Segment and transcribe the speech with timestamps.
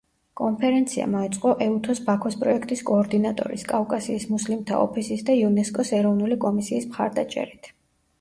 [0.39, 7.71] კონფერენცია მოეწყო ეუთოს ბაქოს პროექტის კოორდინატორის, კავკასიის მუსლიმთა ოფისის და იუნესკოს ეროვნული კომისიის მხარდაჭერით.